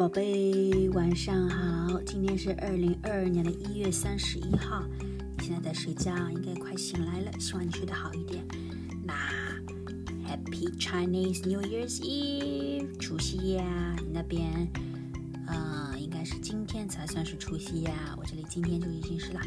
[0.00, 2.00] 宝贝，晚上好！
[2.06, 4.82] 今天是二零二二年的一月三十一号，
[5.36, 7.30] 你现在在睡觉，应该快醒来了。
[7.38, 8.42] 希望你睡得好一点。
[9.04, 9.12] 那
[10.26, 13.94] Happy Chinese New Year's Eve，除夕夜啊！
[13.98, 14.66] 你那边，
[15.46, 18.16] 呃，应该是今天才算是除夕夜啊。
[18.18, 19.42] 我这里今天就已经是啦。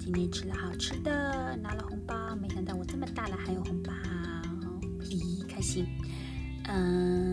[0.00, 3.92] 今天吃了好吃的，拿了红包，没想到我这么大了还有红包，
[5.02, 5.86] 咦，开心。
[6.64, 7.23] 嗯。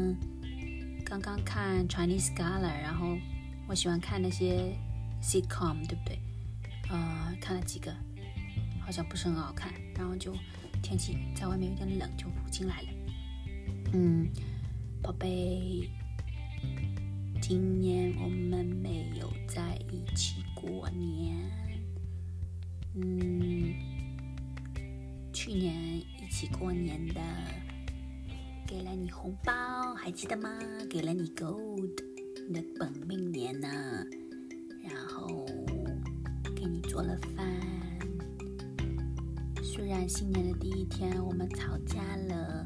[1.12, 3.18] 刚刚看 Chinese Scholar，然后
[3.68, 4.74] 我喜欢看那些
[5.22, 6.18] sitcom，对不对？
[6.90, 7.94] 呃，看了几个，
[8.80, 9.74] 好像不是很好看。
[9.94, 10.34] 然后就
[10.82, 12.88] 天气在外面有点冷，就不进来了。
[13.92, 14.30] 嗯，
[15.04, 15.90] 宝贝，
[17.42, 21.36] 今年我们没有在一起过年。
[22.96, 23.74] 嗯，
[25.34, 27.22] 去年一起过年的。
[28.72, 30.50] 给了你红包，还记得吗？
[30.90, 31.92] 给了你 gold，
[32.48, 33.68] 你的本命年呢？
[34.82, 35.46] 然后
[36.56, 37.46] 给你做了饭。
[39.62, 42.66] 虽然新年的第一天我们吵架了，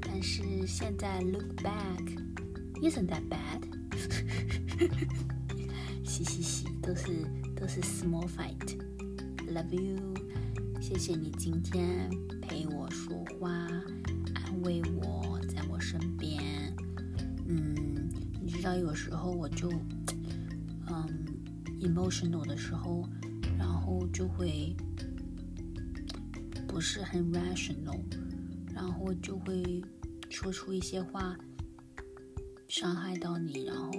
[0.00, 3.62] 但是现在 look back，isn't that bad？
[6.06, 7.06] 嘻嘻嘻，都是
[7.54, 8.78] 都是 small fight。
[9.46, 10.14] Love you，
[10.80, 12.08] 谢谢你今天
[12.40, 13.50] 陪我说话，
[14.34, 14.97] 安慰我。
[18.76, 19.70] 有时候我就，
[20.88, 21.06] 嗯
[21.80, 23.08] ，emotional 的时候，
[23.58, 24.76] 然后就会
[26.66, 28.00] 不是很 rational，
[28.74, 29.82] 然后就会
[30.28, 31.36] 说出一些话
[32.68, 33.92] 伤害到你，然后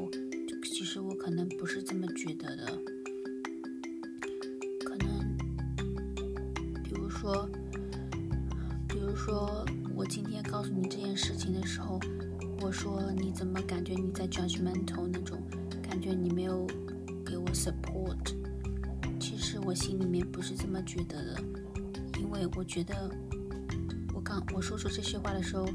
[0.64, 2.66] 其实我可能不是这么觉得的，
[4.86, 5.38] 可能，
[6.84, 7.50] 比如说，
[8.88, 9.66] 比如说。
[9.96, 12.00] 我今天告诉你这件事情的时候，
[12.62, 15.42] 我说你怎么感觉你在 judgmental 那种
[15.82, 16.68] 感觉，你没有
[17.26, 18.36] 给我 support。
[19.20, 21.42] 其实我心里面不是这么觉得的，
[22.20, 23.10] 因为我觉得
[24.14, 25.68] 我刚我说出这些话的时候，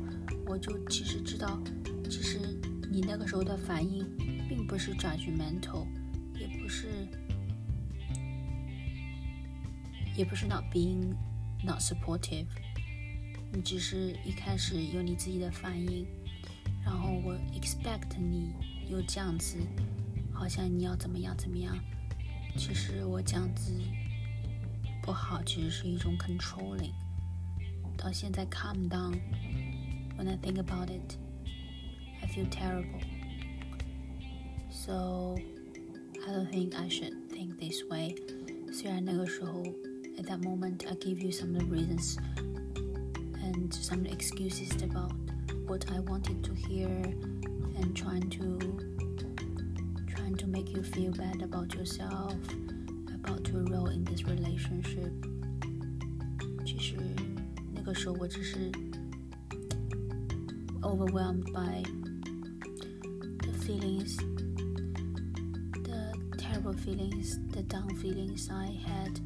[0.46, 1.58] 我就其实知道，
[2.04, 2.38] 其实
[2.90, 4.06] 你那个时候的反应
[4.48, 5.86] 并不是 judgmental，
[6.38, 7.08] 也不是
[10.16, 11.14] 也不是 not being
[11.64, 12.46] not supportive。
[13.52, 16.06] 你只是一开始有你自己的反应，
[16.83, 18.53] 然后我 expect 你
[18.89, 19.57] 有这样子，
[20.33, 21.77] 好像你要怎么样怎么样。
[22.57, 23.71] 其实我这样子
[25.01, 26.93] 不好，其实是一种 controlling。
[27.97, 31.17] 到现在 calm down。When I think about it,
[32.21, 32.99] I feel terrible.
[34.69, 35.35] So
[36.27, 38.15] I don't think I should think this way.
[38.73, 39.63] 虽然那个时候，
[40.17, 42.17] at that moment I give you some reasons
[43.41, 45.13] and some excuses about
[45.67, 48.57] what I wanted to hear and trying to
[50.07, 52.33] trying to make you feel bad about yourself
[53.13, 55.11] about your role in this relationship
[56.65, 56.95] 其实
[57.73, 58.71] 那个时候我只是
[60.81, 61.83] overwhelmed by
[63.43, 64.17] the feelings
[65.83, 69.19] the terrible feelings the down feelings I had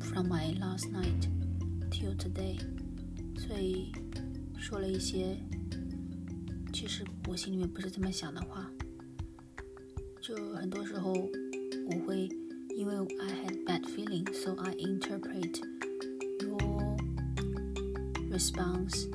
[0.00, 1.28] from my last night
[1.90, 2.58] Till today，
[3.48, 3.92] 所以
[4.58, 5.36] 说了一些
[6.72, 8.70] 其实我心里面不是这么想的话。
[10.20, 12.28] 就很多时候我会
[12.74, 15.60] 因为 I had bad feeling, so I interpret
[16.40, 16.96] your
[18.30, 19.06] response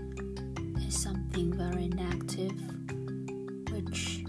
[0.77, 2.53] as something very negative,
[3.71, 4.23] which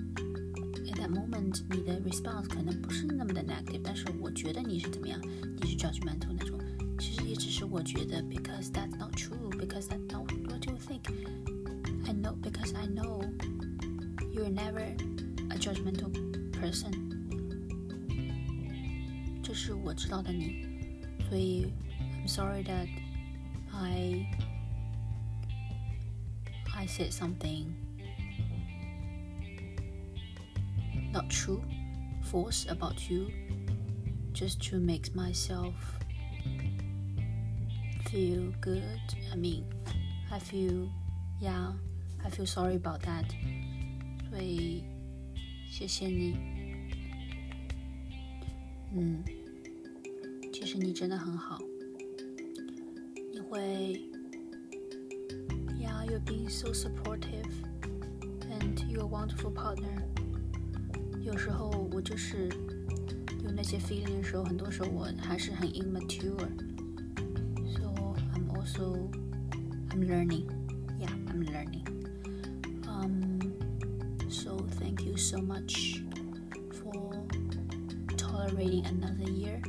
[0.88, 5.21] at that moment 你的 response 可能不是那么的 negative，但是我觉得你是怎么样，
[5.61, 6.59] 你是 judgmental 那种。
[6.99, 11.09] 其实也只是我觉得，because that's not true, because that's not what you think.
[12.06, 13.22] I know because I know
[14.33, 14.83] you're never
[15.50, 16.11] a judgmental
[16.53, 16.93] person.
[19.43, 20.66] 这是我知道的你，
[21.28, 21.72] 所以
[22.25, 22.88] I'm sorry that
[23.72, 24.27] I
[26.75, 27.67] I said something
[31.12, 31.62] not true,
[32.23, 33.31] false about you,
[34.32, 35.75] just to make myself
[38.08, 39.00] feel good.
[39.32, 39.64] I mean,
[40.31, 40.88] I feel,
[41.41, 41.73] yeah,
[42.25, 43.25] I feel sorry about that.
[44.31, 44.85] 所以，
[45.70, 46.37] 谢谢你。
[48.93, 49.23] 嗯，
[50.52, 51.58] 其实你真的很好。
[53.32, 54.00] 你会，
[55.81, 57.49] yeah, you're being so supportive,
[58.50, 60.02] and you're a wonderful partner.
[61.23, 62.49] 有时候我就是
[63.44, 66.49] 有那些 feeling 的时候，很多时候我还是很 immature。
[68.75, 69.11] so
[69.91, 70.50] I'm learning.
[70.99, 71.87] Yeah, I'm learning.
[72.87, 73.41] Um,
[75.11, 76.02] you so much
[76.73, 77.12] for
[78.17, 79.61] tolerating another year.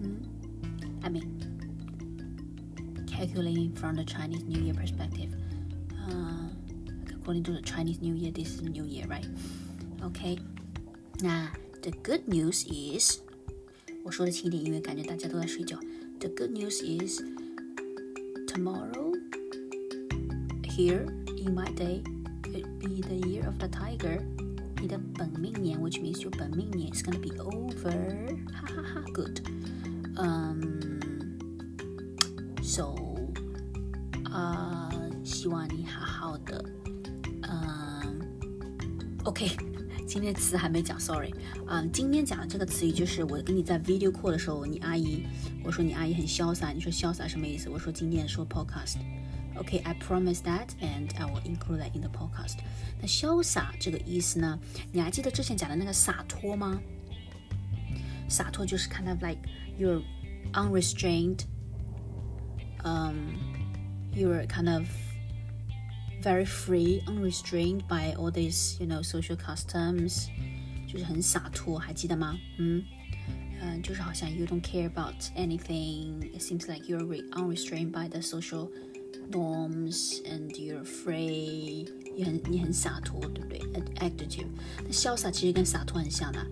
[0.00, 0.16] Hmm?
[1.04, 1.28] I mean,
[3.06, 5.34] calculating from the Chinese New Year perspective.
[5.92, 6.48] Uh,
[7.14, 9.26] according to the Chinese New Year, this is New Year, right?
[10.04, 10.38] Okay.
[11.20, 11.48] Now,
[11.82, 13.20] the good news is
[14.04, 15.78] 我说的轻一点，因为感觉大家都在睡觉。
[16.20, 17.22] The good news is
[18.46, 19.12] tomorrow
[20.64, 21.06] here
[21.38, 22.02] in my day
[22.46, 24.22] it be the year of the tiger.
[24.80, 27.92] 你的本命年，which means your 本命年 is gonna be over.
[28.52, 29.02] Ha ha ha.
[29.12, 29.40] Good.
[30.16, 31.00] Um.
[32.62, 32.94] So.
[34.30, 36.62] 啊、uh,，希望你好好的。
[37.42, 38.20] 嗯、
[39.24, 39.56] um,，OK。
[40.06, 41.32] 今天词还没讲，sorry。
[41.66, 45.24] 嗯，今天讲的这个词语就是我跟你在 video call 的时候，你阿姨，
[45.62, 47.68] 我说你阿姨很潇洒，你说潇洒什么意思？
[47.68, 52.58] 我说今天说 podcast。OK，I、okay, promise that and I will include that in the podcast。
[53.00, 54.58] 那潇洒这个意思呢？
[54.92, 56.78] 你还记得之前讲的那个洒脱吗？
[58.28, 59.38] 洒脱就是 kind of like
[59.78, 60.02] you're
[60.52, 61.40] unrestrained，
[62.82, 63.14] 嗯、
[64.14, 64.86] um,，you're kind of
[66.22, 70.26] very free, unrestrained by all these, you know, social customs，
[70.86, 72.36] 就是很洒脱，还记得吗？
[72.58, 72.84] 嗯，
[73.60, 76.30] 嗯，就是好像 you don't care about anything.
[76.32, 78.70] It seems like you're unrestrained by the social
[79.30, 81.88] norms and you're free.
[82.16, 83.60] 你很你很洒脱，对不对？
[83.96, 84.46] Attitude。
[84.84, 86.46] 那潇洒其实跟洒脱很像的。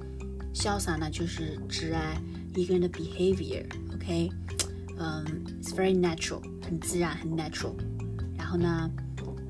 [0.54, 2.20] 潇洒呢，就是指爱
[2.54, 4.30] 一个人的 behavior，OK？
[4.98, 5.24] 嗯，
[5.62, 7.74] it's very natural，很自然，很 natural。
[8.36, 8.90] 然后呢？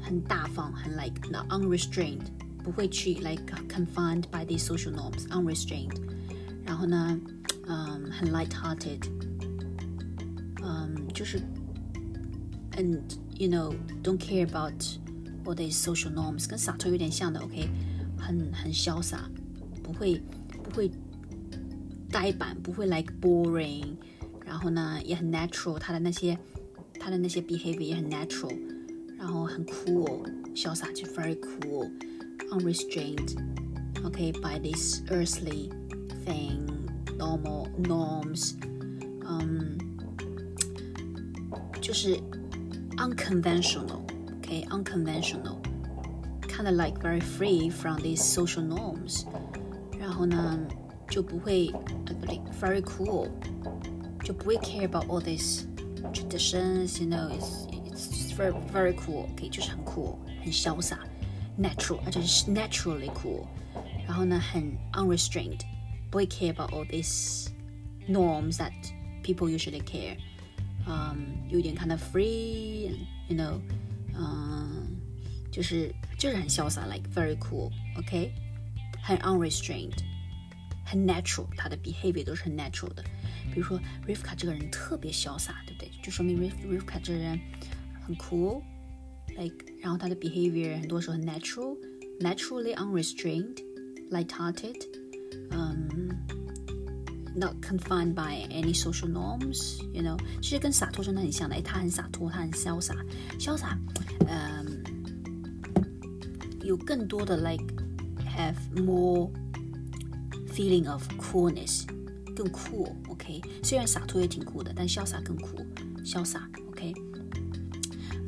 [0.06, 2.26] 很大方，很 like not unrestrained，
[2.62, 5.96] 不会去 like confined by these social norms，unrestrained。
[6.62, 7.38] 然后呢，嗯，
[8.19, 9.02] 很 light-hearted，
[10.62, 11.40] 嗯，就是，
[12.72, 13.00] and
[13.36, 14.72] you know don't care about
[15.44, 17.69] all these social norms，跟洒脱有点像的，OK，
[18.16, 19.28] 很很潇洒，
[19.82, 20.22] 不会
[20.62, 20.90] 不会
[22.10, 23.96] 呆板，不会 like boring，
[24.44, 26.38] 然后呢也很 natural，他的那些
[26.98, 28.56] 他的那些 behavior 也很 natural。
[29.16, 30.22] 然后很 cool，
[30.54, 31.90] 潇洒就 very cool,
[32.50, 33.34] unrestrained,
[34.02, 35.70] okay, by this earthly
[36.26, 36.60] thing,
[37.19, 38.54] normal norms,
[39.26, 39.78] um,
[41.81, 42.19] 就是
[42.96, 44.02] unconventional,
[44.40, 45.58] okay, unconventional,
[46.42, 49.25] kind of like very free from these social norms.
[49.98, 50.58] 然后呢，
[51.08, 51.69] 就不会
[52.06, 53.28] 呃不对，very cool，
[54.22, 55.64] 就不会 care about all these
[56.12, 60.98] traditions, you know, it's very very cool，可以就是很酷，很潇洒，
[61.58, 63.46] natural，而且是 naturally cool。
[64.06, 65.60] 然后呢，很 unrestrained，
[66.10, 67.48] 不会 care about all these
[68.08, 68.72] norms that
[69.22, 70.16] people usually care。
[70.86, 71.16] 嗯，
[71.48, 73.58] 有点 kind of free，you know，
[74.14, 74.96] 嗯，
[75.50, 78.32] 就是就是很潇洒，like very cool，OK，
[79.02, 79.96] 很 unrestrained，
[80.84, 83.02] 很 natural，他的 behavior 都是很 natural 的。
[83.52, 85.90] 比如说 Rivka 这个人特别潇洒，对不对？
[86.02, 87.38] 就说明 Riv Rivka 这个人。
[88.06, 94.76] 很 cool，like，然后他的 behavior 很多时候很 natural，naturally unrestrained，light-hearted，
[95.50, 95.97] 嗯
[97.38, 102.94] ，not confined by any social norms，you know，其实跟洒脱真的很像的，哎，他很洒脱，他很潇洒，
[103.38, 103.79] 潇洒，
[104.26, 104.82] 嗯，
[106.62, 107.64] 有更多的 like
[108.36, 109.31] have more
[110.48, 111.84] feeling of coolness，
[112.34, 115.58] 更 cool，OK，虽然洒脱也挺酷的，但潇洒更酷，
[116.05, 116.94] 潇洒，OK。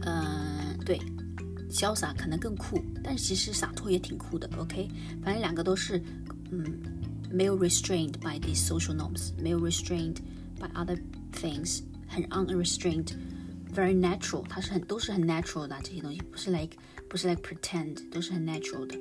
[0.09, 1.01] 嗯，对，
[1.69, 4.49] 潇洒可能更酷，但其实洒脱也挺酷的。
[4.57, 4.89] OK，
[5.21, 6.01] 反正两个都是，
[6.53, 6.81] 嗯，
[7.31, 10.17] 没有 restrained by these social norms，没有 restrained
[10.59, 10.99] by other
[11.33, 16.77] things，很 unrestrained，very natural，它是很都是很 natural 的这些东西，不是 like
[17.09, 18.97] 不是 like pretend，都是很 natural 的。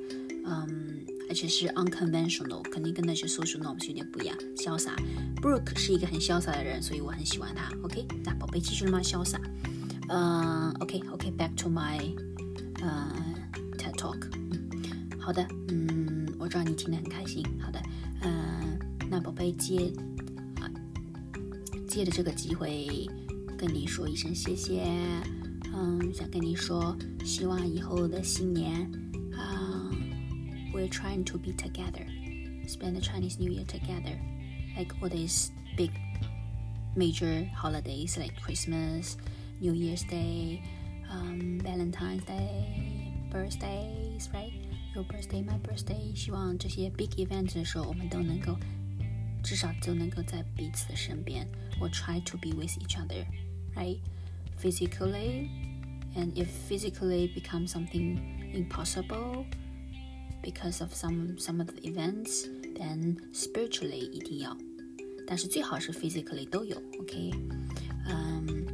[0.48, 4.38] 嗯，而且是 unconventional，肯定跟那些 social norms 有点不一样。
[4.56, 4.96] 潇洒，
[5.42, 7.72] Brooke 是一个很潇洒的人，所以我很喜欢他。
[7.82, 9.00] OK，那宝贝继续了吗？
[9.02, 9.42] 潇洒。
[10.10, 12.00] 嗯，OK，OK，back to my
[12.80, 13.12] 呃
[13.76, 14.22] TED Talk。
[15.20, 17.44] 好的，嗯，我知道你听得很开心。
[17.60, 17.82] 好的，
[18.22, 19.92] 嗯，那宝贝借
[20.62, 20.70] 啊
[21.88, 23.08] 借着这个机会
[23.58, 24.84] 跟你说一声谢谢。
[25.74, 28.90] 嗯，想跟你说，希望以后的新年
[29.34, 29.92] 啊，
[30.74, 32.06] we're trying to be together,
[32.68, 34.18] spend the Chinese New Year together,
[34.78, 35.92] like all these big
[36.96, 39.18] major holidays like Christmas.
[39.62, 40.62] New Year's Day,
[41.10, 44.49] um, Valentine's Day, birthdays, right?
[44.94, 46.16] Your birthday, my birthday.
[46.16, 48.58] 希望这些 big events 的时候，我们都能够
[49.44, 51.48] 至少都能够在彼此的身边。
[51.82, 53.26] Or try to be with each other,
[53.76, 54.00] right?
[54.58, 55.50] Physically,
[56.16, 58.18] and if physically becomes something
[58.54, 59.46] impossible
[60.42, 64.56] because of some some of the events, then spiritually 一定要，
[65.28, 67.32] 但是最好是 physically 都有，OK，
[68.08, 68.66] 嗯，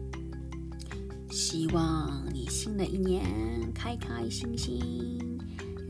[1.31, 5.24] 希望你新的一年开开心心，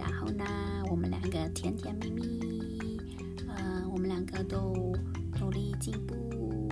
[0.06, 0.46] 然后呢，
[0.90, 3.00] 我们两个甜甜蜜蜜，
[3.48, 4.96] 呃，我们两个都
[5.40, 6.70] 努力进步，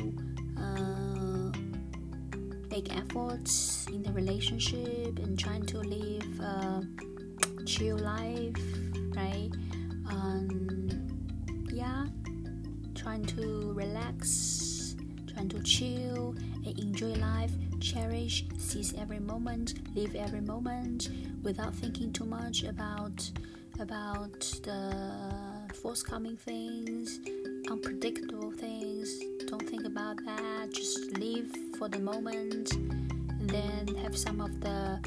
[0.56, 1.52] 呃，
[2.70, 6.82] make efforts in the relationship and trying to live a
[7.66, 8.56] chill life,
[9.14, 9.52] right?
[10.06, 10.90] Um,
[11.72, 12.08] yeah,
[12.96, 14.96] trying to relax,
[15.28, 16.34] trying to chill
[16.66, 21.10] and enjoy life, cherish, seize every moment, live every moment
[21.44, 23.32] without thinking too much about
[23.80, 24.94] about the
[25.82, 27.20] forthcoming things,
[27.70, 29.18] unpredictable things.
[29.48, 30.70] Don't think about that.
[30.74, 35.00] Just live for the moment, and then have some of the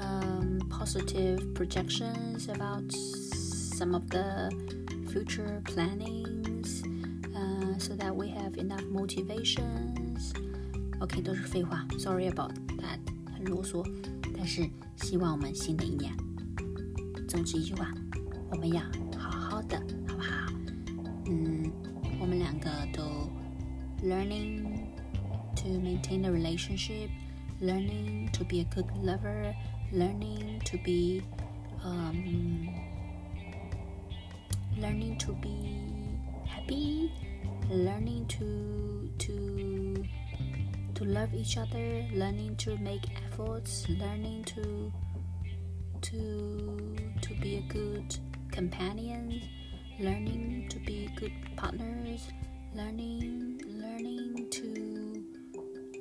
[0.00, 4.50] um, positive projections about some of the
[5.12, 6.82] future plannings,
[7.36, 10.32] uh, so that we have enough motivations.
[11.00, 12.98] OK，都是废话，Sorry about that，
[13.32, 13.84] 很啰嗦。
[14.43, 16.13] 但是希望我们新的一年，
[17.29, 17.93] 总之一句话，
[18.51, 18.81] 我们要
[19.17, 20.51] 好好的，好不好？
[21.27, 21.71] 嗯，
[22.19, 23.01] 我们两个都
[24.05, 24.65] learning
[25.55, 27.07] to maintain the relationship,
[27.61, 29.55] learning to be a good lover,
[29.93, 31.21] learning to be
[31.81, 32.67] um,
[34.77, 35.87] learning to be
[36.45, 37.11] happy,
[37.71, 40.03] learning to to
[40.95, 44.91] to love each other, learning to make efforts, learning to
[46.01, 48.15] to to be a good
[48.51, 49.41] companion,
[49.99, 52.27] learning to be good partners,
[52.75, 55.23] learning learning to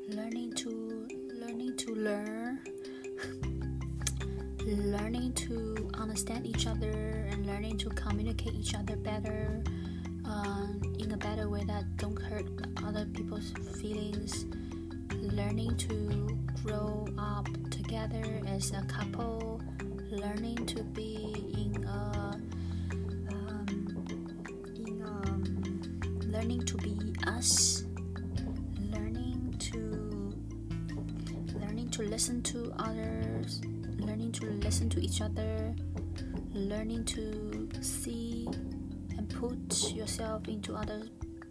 [0.09, 1.09] learning to
[1.41, 2.59] learning to learn
[4.65, 9.63] learning to understand each other and learning to communicate each other better
[10.25, 10.67] uh,
[10.99, 12.47] in a better way that don't hurt
[12.85, 14.47] other people's feelings
[15.33, 19.61] learning to grow up together as a couple
[20.11, 22.41] learning to be in a
[23.33, 23.67] um,
[24.77, 27.85] in um, learning to be us
[28.91, 30.35] learning to
[31.59, 33.61] learning to listen to others
[34.07, 35.75] learning to listen to each other,
[36.53, 38.49] learning to see
[39.17, 41.03] and put yourself into other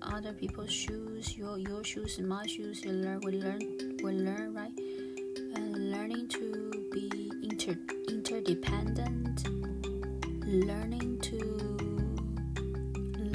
[0.03, 2.85] other people's shoes, your your shoes and my shoes.
[2.85, 3.61] You learn, we learn,
[4.03, 4.73] we learn, right?
[5.55, 7.77] And learning to be inter
[8.09, 9.49] interdependent,
[10.47, 11.39] learning to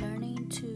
[0.01, 0.68] learning to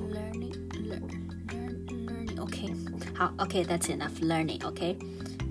[0.00, 1.06] learning learn
[1.50, 2.38] learn learning.
[2.40, 2.74] Okay,
[3.14, 3.32] how?
[3.40, 4.20] Okay, that's enough.
[4.20, 4.62] Learning.
[4.64, 4.96] Okay,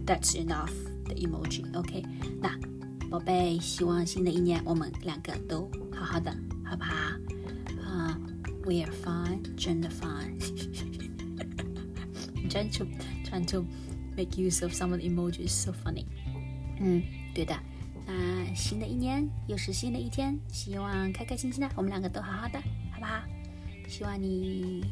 [0.06, 0.74] that's enough.
[1.04, 2.06] 的 emoji，OK，、okay?
[2.40, 2.58] 那
[3.10, 6.32] 宝贝，希望新的一年我们两个都好好的，
[6.64, 6.94] 好不好？
[8.66, 12.86] 啊、uh,，We are fine，真的 fine。trying to
[13.24, 13.66] trying to
[14.18, 16.06] make use of some of the emojis, so funny。
[16.80, 17.58] 嗯，对的。
[18.06, 22.60] 那新的一年又是新的一天，希望开开心心的，我们两个都好好的，
[22.92, 23.22] 好不好？
[23.88, 24.84] 希望你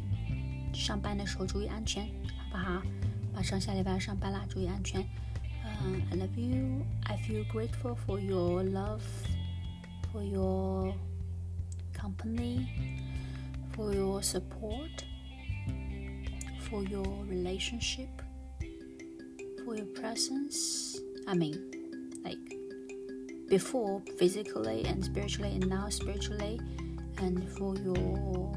[0.73, 2.81] 上班的时候注意安全，好不好？
[3.33, 5.01] 马上下礼拜要上班啦，注意安全。
[5.63, 6.85] um, I love you.
[7.03, 9.01] I feel grateful for your love,
[10.11, 10.93] for your
[11.93, 12.67] company,
[13.74, 15.04] for your support,
[16.70, 18.22] for your relationship,
[19.64, 20.98] for your presence.
[21.26, 21.58] I mean,
[22.24, 22.38] like
[23.48, 26.60] before physically and spiritually, and now spiritually,
[27.18, 28.52] and for your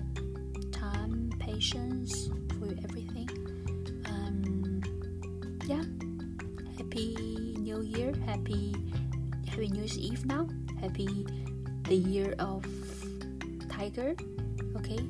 [0.71, 3.29] time, patience, for everything.
[4.05, 4.81] Um,
[5.65, 5.83] yeah
[6.77, 7.13] happy
[7.59, 8.73] new year happy
[9.49, 10.47] happy new year's eve now
[10.79, 11.27] happy
[11.83, 12.65] the year of
[13.69, 14.15] tiger
[14.86, 15.00] okay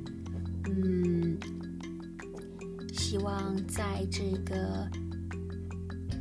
[0.64, 1.38] 嗯，
[2.92, 4.88] 希望在这个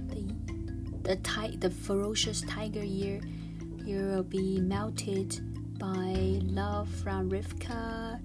[0.10, 0.24] the
[1.04, 3.22] the ti the ferocious tiger year
[3.86, 5.40] you will be melted
[5.80, 8.20] by love from Rivka,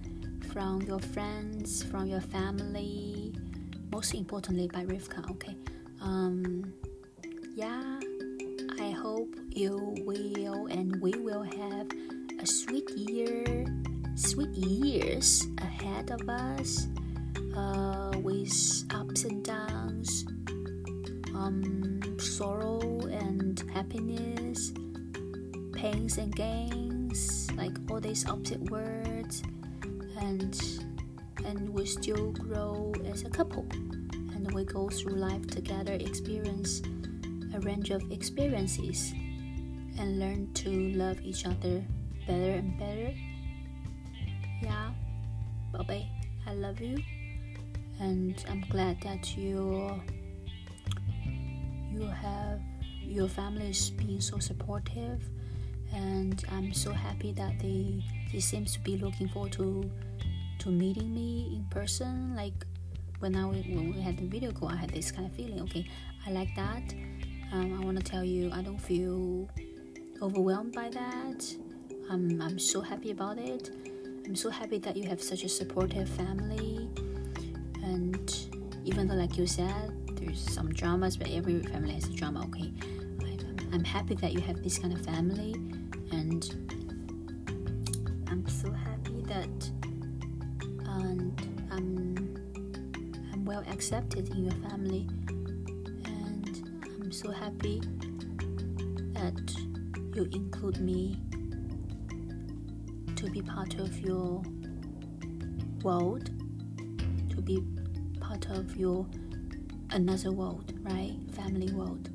[0.53, 3.33] from your friends, from your family,
[3.91, 5.57] most importantly by Rivka, okay?
[6.03, 6.75] Um,
[7.55, 7.99] yeah,
[8.79, 11.89] I hope you will and we will have
[12.39, 13.65] a sweet year,
[14.16, 16.88] sweet years ahead of us,
[17.56, 20.26] uh, with ups and downs,
[21.36, 24.74] um, sorrow and happiness,
[25.74, 29.44] pains and gains, like all these opposite words,
[30.20, 30.60] and
[31.46, 36.82] and we still grow as a couple, and we go through life together, experience
[37.54, 39.14] a range of experiences
[40.00, 41.84] and learn to love each other
[42.26, 43.14] better and better.
[46.52, 46.98] I love you,
[48.02, 50.02] and I'm glad that you
[51.90, 52.60] you have
[53.02, 55.24] your family is being so supportive,
[55.94, 58.04] and I'm so happy that they
[58.34, 59.90] they seems to be looking forward to
[60.60, 62.36] to meeting me in person.
[62.36, 62.66] Like
[63.20, 65.62] when I when we had the video call, I had this kind of feeling.
[65.62, 65.88] Okay,
[66.28, 66.94] I like that.
[67.54, 69.48] Um, I want to tell you, I don't feel
[70.22, 71.56] overwhelmed by that.
[72.10, 73.72] I'm I'm so happy about it.
[74.26, 76.90] I'm so happy that you have such a supportive family,
[77.84, 78.48] and
[78.86, 82.44] even though, like you said, there's some dramas, but every family has a drama.
[82.46, 82.72] Okay,
[83.74, 85.54] I'm happy that you have this kind of family,
[86.12, 86.44] and
[88.28, 89.72] I'm so happy that
[90.88, 92.38] and I'm
[93.34, 95.08] I'm well accepted in your family,
[96.06, 97.82] and I'm so happy
[99.14, 99.56] that
[100.16, 101.18] you include me
[103.21, 104.43] to be part of your
[105.83, 106.31] world,
[107.31, 107.63] to be
[108.21, 109.07] part of your
[109.91, 111.17] another world, right?
[111.33, 112.11] Family world.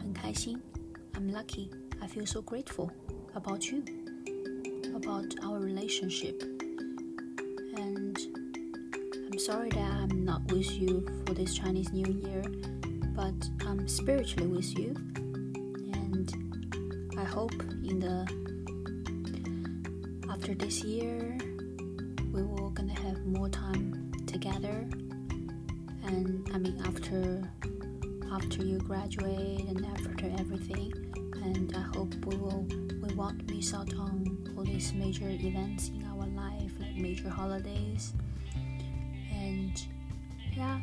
[0.00, 0.60] 很开心。
[1.14, 1.70] I'm lucky.
[2.00, 2.90] I feel so grateful
[3.34, 3.84] about you,
[4.94, 6.42] about our relationship.
[7.76, 8.16] And
[9.26, 12.42] I'm sorry that I'm not with you for this Chinese New Year,
[13.14, 13.34] but
[13.66, 14.94] I'm spiritually with you.
[15.94, 18.26] And I hope in the
[20.37, 21.35] after this year
[22.31, 24.87] we will gonna have more time together.
[26.05, 27.41] And I mean after
[28.31, 30.93] after you graduate and after everything.
[31.43, 32.67] And I hope we will
[33.01, 38.13] we won't miss out on all these major events in our life like major holidays.
[39.31, 39.75] And
[40.55, 40.79] yeah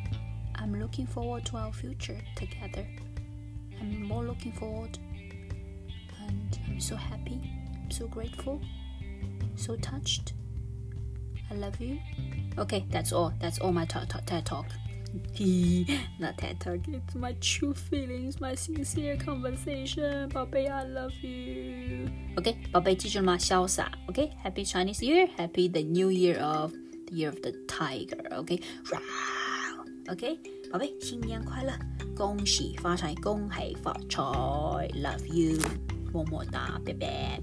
[0.56, 2.84] I'm looking forward to our future together.
[3.80, 4.98] I'm more looking forward
[6.26, 7.38] and I'm so happy
[7.84, 8.60] I'm so grateful
[9.55, 10.33] so touched
[11.51, 11.97] I love you
[12.57, 14.09] okay that's all that's all my TED
[14.45, 14.65] talk
[16.19, 16.87] not TED Talk.
[16.87, 20.29] It's my true feelings, my sincere conversation.
[20.29, 22.07] 宝贝，I love you.
[22.37, 23.35] OK，宝贝，记住了吗？
[23.35, 23.91] 潇洒。
[24.07, 24.69] OK，Happy、okay?
[24.69, 25.27] Chinese Year.
[25.35, 26.73] Happy the New Year of
[27.07, 28.21] the Year of the Tiger.
[28.37, 29.01] OK，哇、
[30.13, 30.37] okay?
[30.37, 30.39] OK，
[30.71, 31.73] 宝贝，新年快乐，
[32.15, 35.59] 恭喜发财，恭喜发财，Love you，
[36.13, 37.41] 么么哒，拜拜。